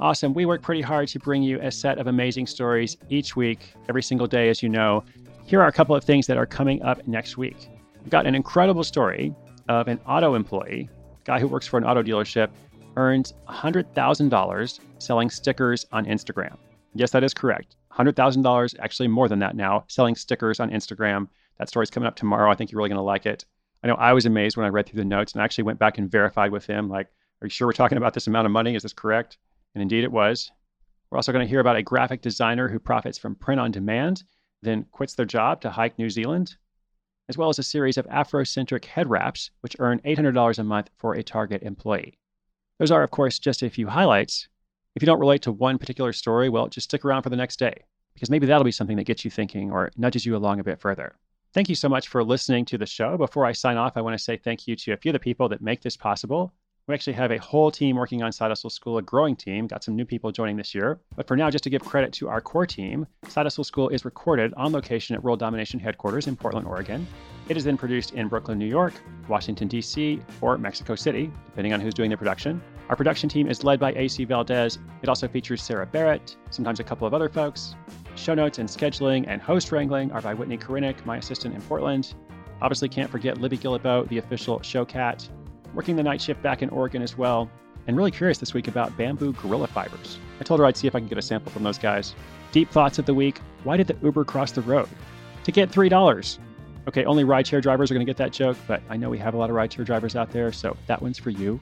Awesome. 0.01 0.35
We 0.35 0.45
work 0.45 0.61
pretty 0.61 0.83
hard 0.83 1.09
to 1.09 1.19
bring 1.21 1.43
you 1.43 1.61
a 1.63 1.71
set 1.71 1.99
of 1.99 2.09
amazing 2.09 2.49
stories 2.49 2.97
each 3.09 3.37
week, 3.37 3.73
every 3.89 4.03
single 4.03 4.27
day, 4.27 4.51
as 4.51 4.63
you 4.63 4.69
know. 4.69 5.05
Here 5.47 5.63
are 5.63 5.69
a 5.69 5.73
couple 5.73 5.95
of 5.95 6.03
things 6.03 6.27
that 6.27 6.37
are 6.37 6.45
coming 6.45 6.83
up 6.83 7.07
next 7.07 7.39
week. 7.39 7.69
We've 8.03 8.11
got 8.11 8.27
an 8.27 8.35
incredible 8.35 8.85
story 8.85 9.33
of 9.69 9.89
an 9.89 10.01
auto 10.07 10.35
employee, 10.35 10.91
guy 11.25 11.41
who 11.41 11.49
works 11.49 11.67
for 11.67 11.79
an 11.79 11.85
auto 11.85 12.03
dealership 12.03 12.51
earns 12.97 13.35
$100,000 13.49 14.81
selling 14.99 15.31
stickers 15.31 15.87
on 15.93 16.07
Instagram. 16.07 16.57
Yes, 16.95 17.11
that 17.11 17.25
is 17.25 17.35
correct. 17.35 17.77
$100,000, 17.93 18.75
actually 18.81 19.09
more 19.09 19.29
than 19.29 19.39
that 19.39 19.57
now, 19.57 19.85
selling 19.89 20.15
stickers 20.15 20.61
on 20.61 20.71
Instagram. 20.71 21.29
That 21.59 21.69
story's 21.69 21.91
coming 21.91 22.07
up 22.07 22.17
tomorrow. 22.17 22.51
I 22.51 22.55
think 22.55 22.71
you're 22.71 22.79
really 22.79 22.91
going 22.91 22.99
to 22.99 23.03
like 23.03 23.27
it. 23.27 23.45
I 23.83 23.89
know 23.89 23.95
I 23.95 24.13
was 24.13 24.27
amazed 24.27 24.57
when 24.57 24.67
I 24.67 24.71
read 24.71 24.87
through 24.87 24.99
the 24.99 25.05
notes 25.05 25.33
and 25.33 25.43
actually 25.43 25.65
went 25.65 25.79
back 25.79 25.99
and 25.99 26.11
verified 26.11 26.51
with 26.51 26.67
him 26.67 26.89
like, 26.89 27.09
are 27.41 27.47
you 27.47 27.51
sure 27.51 27.69
we're 27.69 27.73
talking 27.73 27.99
about 27.99 28.15
this 28.15 28.27
amount 28.27 28.47
of 28.47 28.53
money? 28.53 28.75
Is 28.75 28.83
this 28.83 28.93
correct? 28.93 29.39
And 29.75 29.83
indeed 29.83 30.05
it 30.05 30.13
was. 30.13 30.51
We're 31.11 31.19
also 31.19 31.33
going 31.33 31.45
to 31.45 31.49
hear 31.49 31.61
about 31.61 31.77
a 31.77 31.83
graphic 31.83 32.23
designer 32.23 32.69
who 32.69 32.79
profits 32.79 33.19
from 33.19 33.35
print 33.35 33.61
on 33.61 33.71
demand, 33.71 34.25
then 34.63 34.87
quits 34.91 35.15
their 35.15 35.27
job 35.27 35.61
to 35.61 35.71
hike 35.71 35.99
New 35.99 36.11
Zealand, 36.11 36.57
as 37.29 37.37
well 37.37 37.49
as 37.49 37.59
a 37.59 37.63
series 37.63 37.99
of 37.99 38.07
Afrocentric 38.07 38.87
head 38.87 39.09
wraps, 39.09 39.51
which 39.61 39.77
earn 39.79 40.01
$800 40.01 40.59
a 40.59 40.65
month 40.65 40.91
for 40.97 41.15
a 41.15 41.23
Target 41.23 41.63
employee. 41.63 42.19
Those 42.79 42.91
are, 42.91 43.03
of 43.03 43.11
course, 43.11 43.39
just 43.39 43.63
a 43.63 43.71
few 43.71 43.89
highlights. 43.89 44.49
If 44.95 45.03
you 45.03 45.07
don't 45.07 45.21
relate 45.21 45.43
to 45.43 45.53
one 45.53 45.79
particular 45.79 46.13
story, 46.13 46.49
well, 46.49 46.69
just 46.69 46.85
stick 46.85 47.05
around 47.05 47.23
for 47.23 47.31
the 47.31 47.37
next 47.37 47.59
day, 47.59 47.85
because 48.15 48.31
maybe 48.31 48.47
that'll 48.47 48.65
be 48.65 48.73
something 48.73 48.97
that 48.97 49.05
gets 49.05 49.25
you 49.25 49.31
thinking 49.31 49.71
or 49.71 49.91
nudges 49.97 50.27
you 50.27 50.37
along 50.37 50.61
a 50.61 50.65
bit 50.65 50.81
further. 50.81 51.17
Thank 51.55 51.71
you 51.71 51.75
so 51.75 51.89
much 51.89 52.09
for 52.09 52.23
listening 52.23 52.67
to 52.67 52.79
the 52.79 52.85
show. 52.85 53.17
Before 53.17 53.47
I 53.47 53.53
sign 53.53 53.79
off, 53.79 53.97
I 53.97 54.03
want 54.03 54.17
to 54.17 54.23
say 54.23 54.37
thank 54.37 54.67
you 54.67 54.77
to 54.77 54.93
a 54.93 54.97
few 54.99 55.11
of 55.11 55.15
the 55.15 55.21
people 55.21 55.49
that 55.49 55.63
make 55.63 55.81
this 55.81 55.97
possible. 55.97 56.53
We 56.87 56.95
actually 56.95 57.15
have 57.15 57.33
a 57.33 57.39
whole 57.39 57.71
team 57.71 57.97
working 57.97 58.23
on 58.23 58.31
Side 58.31 58.51
Hustle 58.51 58.71
School, 58.71 58.99
a 58.99 59.03
growing 59.03 59.35
team. 59.35 59.67
Got 59.67 59.83
some 59.83 59.97
new 59.97 60.05
people 60.05 60.31
joining 60.31 60.57
this 60.57 60.75
year. 60.75 61.01
But 61.17 61.27
for 61.27 61.37
now, 61.37 61.51
just 61.51 61.65
to 61.65 61.71
give 61.71 61.83
credit 61.83 62.13
to 62.13 62.29
our 62.29 62.41
core 62.41 62.67
team, 62.67 63.07
Side 63.27 63.47
Hustle 63.47 63.65
School 63.65 63.89
is 63.89 64.05
recorded 64.05 64.55
on 64.55 64.73
location 64.73 65.17
at 65.17 65.23
World 65.23 65.41
Domination 65.41 65.81
headquarters 65.81 66.27
in 66.27 66.37
Portland, 66.37 66.67
Oregon. 66.67 67.07
It 67.49 67.57
is 67.57 67.65
then 67.65 67.77
produced 67.77 68.13
in 68.13 68.27
Brooklyn, 68.27 68.59
New 68.59 68.67
York, 68.67 68.95
Washington, 69.29 69.69
D.C., 69.69 70.21
or 70.41 70.59
Mexico 70.59 70.97
City, 70.97 71.31
depending 71.47 71.73
on 71.73 71.81
who's 71.81 71.95
doing 71.95 72.11
the 72.11 72.17
production. 72.17 72.61
Our 72.89 72.97
production 72.97 73.29
team 73.29 73.49
is 73.49 73.63
led 73.63 73.79
by 73.79 73.93
AC 73.93 74.25
Valdez. 74.25 74.79
It 75.03 75.09
also 75.09 75.29
features 75.29 75.63
Sarah 75.63 75.87
Barrett, 75.87 76.37
sometimes 76.51 76.81
a 76.81 76.85
couple 76.85 77.07
of 77.07 77.15
other 77.15 77.29
folks. 77.29 77.77
Show 78.17 78.35
notes 78.35 78.59
and 78.59 78.69
scheduling 78.69 79.25
and 79.29 79.41
host 79.41 79.71
wrangling 79.71 80.11
are 80.11 80.21
by 80.21 80.35
Whitney 80.35 80.59
Korinik, 80.59 81.05
my 81.07 81.19
assistant 81.19 81.55
in 81.55 81.63
Portland. 81.63 82.15
Obviously, 82.61 82.89
can't 82.89 83.11
forget 83.11 83.39
Libby 83.39 83.59
Guillebeau, 83.59 84.09
the 84.09 84.19
official 84.19 84.61
show 84.63 84.85
cat 84.85 85.29
working 85.75 85.95
the 85.95 86.03
night 86.03 86.21
shift 86.21 86.43
back 86.43 86.63
in 86.63 86.71
Oregon 86.71 87.03
as 87.03 87.17
well, 87.19 87.51
and 87.87 87.97
really 87.97 88.11
curious 88.11 88.39
this 88.39 88.55
week 88.55 88.67
about 88.67 88.97
bamboo 88.97 89.35
gorilla 89.35 89.67
fibers. 89.67 90.19
I 90.41 90.45
told 90.45 90.59
her 90.59 90.67
I'd 90.67 90.77
see 90.77 90.89
if 90.89 90.95
I 90.95 91.01
could 91.01 91.09
get 91.09 91.19
a 91.19 91.23
sample 91.23 91.53
from 91.53 91.63
those 91.63 91.79
guys. 91.79 92.15
Deep 92.51 92.71
thoughts 92.71 92.99
of 92.99 93.07
the 93.07 93.15
week 93.15 93.41
why 93.63 93.77
did 93.77 93.87
the 93.87 93.97
Uber 94.03 94.25
cross 94.25 94.53
the 94.53 94.63
road? 94.63 94.89
To 95.45 95.53
get 95.53 95.71
$3. 95.71 96.39
Okay, 96.89 97.05
only 97.05 97.25
rideshare 97.25 97.61
drivers 97.61 97.91
are 97.91 97.95
going 97.95 98.07
to 98.07 98.09
get 98.09 98.17
that 98.19 98.33
joke, 98.33 98.57
but 98.69 98.81
I 98.89 98.97
know 98.97 99.11
we 99.11 99.19
have 99.19 99.35
a 99.35 99.37
lot 99.37 99.51
of 99.51 99.57
rideshare 99.57 99.85
drivers 99.85 100.15
out 100.15 100.31
there, 100.31 100.53
so 100.53 100.77
that 100.87 101.03
one's 101.03 101.19
for 101.19 101.31
you. 101.31 101.59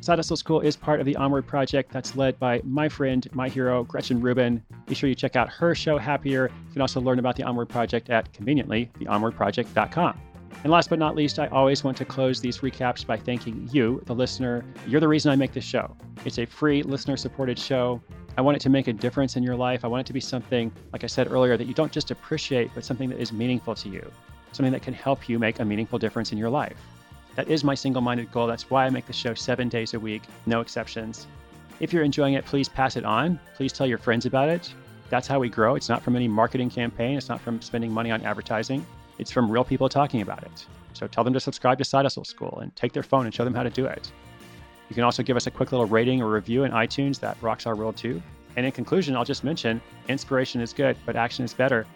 Side 0.00 0.18
Hustle 0.18 0.36
School 0.36 0.60
is 0.60 0.76
part 0.76 1.00
of 1.00 1.06
the 1.06 1.16
Onward 1.16 1.46
Project 1.46 1.92
that's 1.92 2.16
led 2.16 2.38
by 2.38 2.60
my 2.64 2.88
friend, 2.88 3.26
my 3.32 3.48
hero, 3.48 3.84
Gretchen 3.84 4.20
Rubin. 4.20 4.62
Be 4.86 4.94
sure 4.94 5.08
you 5.08 5.14
check 5.14 5.36
out 5.36 5.48
her 5.48 5.74
show, 5.74 5.96
Happier. 5.96 6.50
You 6.66 6.72
can 6.72 6.82
also 6.82 7.00
learn 7.00 7.18
about 7.18 7.36
the 7.36 7.44
Onward 7.44 7.68
Project 7.68 8.10
at, 8.10 8.30
conveniently, 8.32 8.90
theonwardproject.com. 8.98 10.20
And 10.62 10.72
last 10.72 10.90
but 10.90 10.98
not 10.98 11.14
least, 11.14 11.38
I 11.38 11.46
always 11.48 11.84
want 11.84 11.96
to 11.98 12.04
close 12.04 12.40
these 12.40 12.58
recaps 12.58 13.06
by 13.06 13.16
thanking 13.16 13.68
you, 13.72 14.02
the 14.06 14.14
listener. 14.14 14.64
You're 14.86 15.00
the 15.00 15.08
reason 15.08 15.30
I 15.30 15.36
make 15.36 15.52
this 15.52 15.64
show. 15.64 15.96
It's 16.24 16.38
a 16.38 16.44
free, 16.44 16.82
listener 16.82 17.16
supported 17.16 17.58
show. 17.58 18.02
I 18.36 18.40
want 18.40 18.56
it 18.56 18.60
to 18.60 18.70
make 18.70 18.88
a 18.88 18.92
difference 18.92 19.36
in 19.36 19.42
your 19.42 19.56
life. 19.56 19.84
I 19.84 19.88
want 19.88 20.00
it 20.00 20.06
to 20.08 20.12
be 20.12 20.20
something, 20.20 20.72
like 20.92 21.04
I 21.04 21.06
said 21.06 21.30
earlier, 21.30 21.56
that 21.56 21.66
you 21.66 21.74
don't 21.74 21.92
just 21.92 22.10
appreciate, 22.10 22.70
but 22.74 22.84
something 22.84 23.08
that 23.10 23.20
is 23.20 23.32
meaningful 23.32 23.74
to 23.76 23.88
you, 23.88 24.10
something 24.54 24.72
that 24.72 24.82
can 24.82 24.94
help 24.94 25.28
you 25.28 25.38
make 25.38 25.60
a 25.60 25.64
meaningful 25.64 25.98
difference 25.98 26.32
in 26.32 26.38
your 26.38 26.50
life. 26.50 26.76
That 27.36 27.48
is 27.48 27.64
my 27.64 27.74
single 27.74 28.02
minded 28.02 28.30
goal. 28.30 28.46
That's 28.46 28.70
why 28.70 28.86
I 28.86 28.90
make 28.90 29.06
the 29.06 29.12
show 29.12 29.34
seven 29.34 29.68
days 29.68 29.94
a 29.94 30.00
week, 30.00 30.22
no 30.46 30.60
exceptions. 30.60 31.26
If 31.80 31.92
you're 31.92 32.04
enjoying 32.04 32.34
it, 32.34 32.44
please 32.44 32.68
pass 32.68 32.96
it 32.96 33.04
on. 33.04 33.40
Please 33.56 33.72
tell 33.72 33.86
your 33.86 33.98
friends 33.98 34.26
about 34.26 34.48
it. 34.48 34.72
That's 35.10 35.26
how 35.26 35.40
we 35.40 35.48
grow. 35.48 35.74
It's 35.74 35.88
not 35.88 36.02
from 36.02 36.16
any 36.16 36.28
marketing 36.28 36.70
campaign, 36.70 37.16
it's 37.16 37.28
not 37.28 37.40
from 37.40 37.60
spending 37.60 37.92
money 37.92 38.10
on 38.10 38.22
advertising. 38.22 38.86
It's 39.18 39.30
from 39.30 39.50
real 39.50 39.64
people 39.64 39.88
talking 39.88 40.22
about 40.22 40.42
it. 40.42 40.66
So 40.92 41.06
tell 41.06 41.24
them 41.24 41.32
to 41.34 41.40
subscribe 41.40 41.78
to 41.78 41.84
Side 41.84 42.04
Hustle 42.04 42.24
School 42.24 42.60
and 42.62 42.74
take 42.76 42.92
their 42.92 43.02
phone 43.02 43.26
and 43.26 43.34
show 43.34 43.44
them 43.44 43.54
how 43.54 43.62
to 43.64 43.70
do 43.70 43.86
it. 43.86 44.10
You 44.88 44.94
can 44.94 45.04
also 45.04 45.22
give 45.22 45.36
us 45.36 45.46
a 45.46 45.50
quick 45.50 45.72
little 45.72 45.86
rating 45.86 46.22
or 46.22 46.30
review 46.30 46.64
in 46.64 46.72
iTunes. 46.72 47.18
That 47.20 47.36
rocks 47.40 47.66
our 47.66 47.74
world 47.74 47.96
too. 47.96 48.22
And 48.56 48.64
in 48.64 48.72
conclusion, 48.72 49.16
I'll 49.16 49.24
just 49.24 49.42
mention 49.42 49.80
inspiration 50.08 50.60
is 50.60 50.72
good, 50.72 50.96
but 51.04 51.16
action 51.16 51.44
is 51.44 51.52
better. 51.54 51.86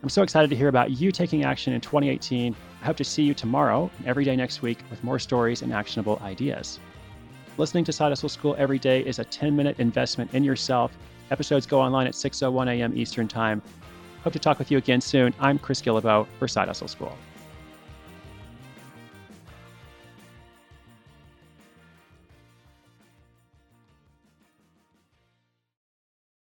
I'm 0.00 0.08
so 0.08 0.22
excited 0.22 0.48
to 0.50 0.56
hear 0.56 0.68
about 0.68 0.92
you 0.92 1.10
taking 1.10 1.44
action 1.44 1.72
in 1.72 1.80
2018. 1.80 2.54
I 2.80 2.84
hope 2.84 2.96
to 2.98 3.04
see 3.04 3.24
you 3.24 3.34
tomorrow 3.34 3.90
and 3.98 4.06
every 4.06 4.24
day 4.24 4.36
next 4.36 4.62
week 4.62 4.78
with 4.90 5.02
more 5.02 5.18
stories 5.18 5.62
and 5.62 5.72
actionable 5.72 6.20
ideas. 6.22 6.78
Listening 7.56 7.82
to 7.84 7.92
Side 7.92 8.10
Hustle 8.10 8.28
School 8.28 8.54
every 8.58 8.78
day 8.78 9.00
is 9.00 9.18
a 9.18 9.24
10 9.24 9.56
minute 9.56 9.80
investment 9.80 10.32
in 10.34 10.44
yourself. 10.44 10.96
Episodes 11.32 11.66
go 11.66 11.80
online 11.80 12.06
at 12.06 12.14
6:01 12.14 12.68
a.m. 12.78 12.96
Eastern 12.96 13.26
Time. 13.26 13.60
Hope 14.22 14.32
to 14.34 14.38
talk 14.38 14.60
with 14.60 14.70
you 14.70 14.78
again 14.78 15.00
soon. 15.00 15.34
I'm 15.40 15.58
Chris 15.58 15.82
Guillebeau 15.82 16.28
for 16.38 16.46
Side 16.46 16.68
Hustle 16.68 16.86
School. 16.86 17.16